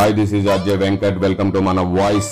Hi 0.00 0.14
this 0.18 0.30
is 0.36 0.46
Ajay 0.52 0.76
Venkat 0.82 1.18
welcome 1.24 1.48
to 1.54 1.60
మన 1.66 1.80
voice 1.96 2.28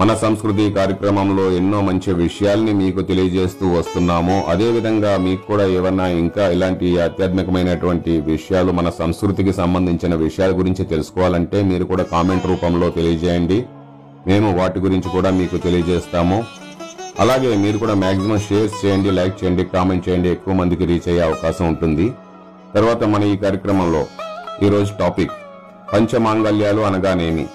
మన 0.00 0.10
సంస్కృతి 0.22 0.64
కార్యక్రమంలో 0.76 1.42
ఎన్నో 1.56 1.78
మంచి 1.88 2.10
విషయాల్ని 2.20 2.72
మీకు 2.78 3.00
తెలియజేస్తూ 3.10 3.64
వస్తున్నాము. 3.74 4.36
అదేవిధంగా 4.52 5.10
మీకు 5.24 5.42
కూడా 5.50 5.64
ఏమన్నా 5.78 6.06
ఇంకా 6.20 6.44
ఇలాంటి 6.54 6.86
ఆధ్యాత్మికమైనటువంటి 7.06 8.12
విషయాలు 8.30 8.72
మన 8.78 8.90
సంస్కృతికి 9.00 9.52
సంబంధించిన 9.58 10.14
విషయాల 10.24 10.54
గురించి 10.60 10.86
తెలుసుకోవాలంటే 10.92 11.60
మీరు 11.72 11.86
కూడా 11.90 12.06
కామెంట్ 12.14 12.46
రూపంలో 12.52 12.88
తెలియజేయండి. 12.96 13.58
మేము 14.30 14.50
వాటి 14.60 14.80
గురించి 14.86 15.10
కూడా 15.16 15.32
మీకు 15.40 15.60
తెలియజేస్తాము. 15.66 16.38
అలాగే 17.24 17.52
మీరు 17.66 17.78
కూడా 17.84 17.98
మ్యాక్సిమం 18.04 18.42
షేర్స్ 18.48 18.80
చేయండి 18.84 19.12
లైక్ 19.20 19.38
చేయండి 19.42 19.66
కామెంట్ 19.76 20.06
చేయండి. 20.08 20.30
ఎక్కువ 20.38 20.54
మందికి 20.62 20.90
రీచ్ 20.92 21.10
అయ్యే 21.12 21.22
అవకాశం 21.28 21.66
ఉంటుంది. 21.74 22.08
తర్వాత 22.78 23.02
మన 23.16 23.22
ఈ 23.34 23.38
కార్యక్రమంలో 23.46 24.04
ఈరోజు 24.66 24.92
టాపిక్ 25.04 25.36
పంచమాంగల్యాలు 25.92 26.80
అనగానేమి? 26.80 27.46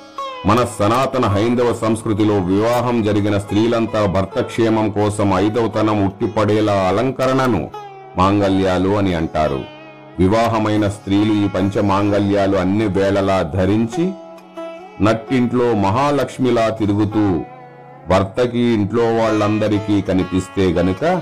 మన 0.46 0.66
సనాతన 0.80 1.26
హైందవ 1.26 1.73
సంస్కృతిలో 1.73 2.38
వివాహం 2.40 3.04
జరిగిన 3.04 3.38
స్త్రీలంతా 3.38 4.05
భర్త 4.05 4.42
క్షేమం 4.42 4.90
కోసం 4.90 5.34
ఐదవతనం 5.34 6.05
ఉట్టిపడేలా 6.05 6.73
అలంకరణను 6.73 7.70
మాంగల్యాలు 8.18 8.90
అని 8.90 9.14
అంటారు. 9.14 9.59
వివాహమైన 10.20 10.88
స్త్రీలు 10.88 11.34
ఈ 11.34 11.48
పంచమాంగల్యాలు 11.48 12.58
అన్ని 12.58 12.86
వేళలా 12.86 13.42
ధరించి 13.42 14.12
నట్టింట్లో 15.02 15.73
మహాలక్ష్మిలా 15.73 16.70
తిరుగుతూ 16.70 17.26
భర్తకి 18.09 18.59
ఇంట్లో 18.59 19.04
వాళ్ళందరికీ 19.04 20.02
కనిపిస్తే 20.02 20.66
గనుక 20.73 21.22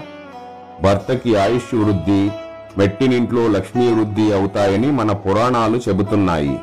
భర్తకి 0.83 1.35
ఆయుష్ 1.35 1.75
వృద్ధి 1.75 2.31
మెట్టినింట్లో 2.77 3.47
లక్ష్మీ 3.47 3.87
వృద్ధి 3.93 4.33
అవుతాయని 4.33 4.91
మన 4.91 5.11
పురాణాలు 5.11 5.77
చెబుతున్నాయి. 5.89 6.59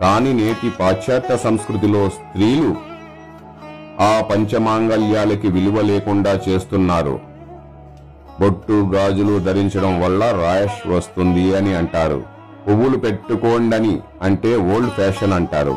కానీ 0.00 0.32
నేటి 0.32 0.70
పాశ్చాత్య 0.70 1.36
సంస్కృతిలో 1.36 2.08
స్త్రీలు 2.08 2.76
ఆ 4.00 4.22
పంచమాంగల్యాలకి 4.30 5.48
విలువ 5.48 5.80
లేకుండా 5.80 6.40
చేస్తున్నారు. 6.48 7.20
బొట్టు 8.40 8.90
గాజులు 8.94 9.38
ధరించడం 9.38 10.00
వల్ల 10.00 10.30
రాయష్ 10.30 10.88
వస్తుంది 10.88 11.56
అని 11.56 11.74
అంటారు. 11.74 12.22
పువ్వులు 12.68 12.96
పెట్టుకోండని 12.96 14.00
అంటే 14.22 14.56
ఓల్డ్ 14.56 14.90
ఫ్యాషన్ 14.90 15.32
అంటారు. 15.32 15.76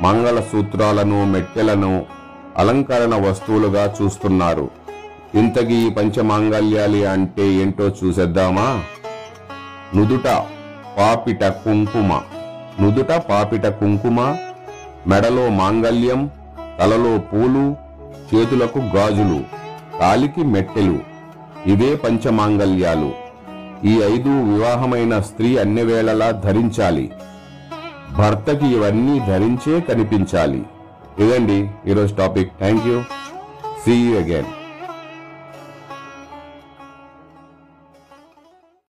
మంగళ 0.00 0.40
సూత్రాలను 0.40 1.24
మెట్టెలను 1.24 2.06
అలంకరణ 2.56 3.30
వస్తువులుగా 3.30 3.94
చూస్తున్నారు. 4.02 4.70
ఇంతకీ 5.34 5.74
ఈ 5.74 5.90
పంచమాంగల్యాలి 5.90 7.04
అంటే 7.04 7.46
ఏంటో 7.48 7.88
చూసేద్దామా? 7.88 8.82
నుదుట 9.96 10.26
పాపిట 10.98 11.44
కుంకుమ. 11.44 12.20
నుదుట 12.80 13.12
పాపిట 13.12 13.66
కుంకుమ 13.66 14.36
మెడలో 15.06 15.48
మాంగల్యం 15.48 16.30
తలలో 16.80 17.18
పూలు 17.18 17.76
చేతులకు 18.34 18.78
గాజులు 18.78 19.40
కాలికి 20.00 20.42
మెట్టెలు. 20.42 20.98
ఇవే 21.66 21.96
పంచమాంగల్యాలు 21.96 23.12
ఈ 23.84 23.94
ఐదు 23.94 24.54
వివాహమైన 24.54 25.20
స్త్రీ 25.20 25.56
అన్ని 25.56 25.82
వేళలా 25.82 26.30
ధరించాలి. 26.30 27.10
భర్తకి 28.18 28.66
ఇవన్నీ 28.66 29.18
ధరించే 29.18 29.80
కనిపించాలి. 29.80 30.62
ఇదండి 31.18 31.70
ఈరోజు 31.86 32.14
topic. 32.14 32.52
Thank 32.58 32.86
you. 32.86 33.02
See 33.84 33.92
you 33.92 34.16
again 34.16 34.63